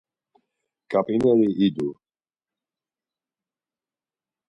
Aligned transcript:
Ǩap̌ineri 0.91 1.49
idu. 1.65 1.89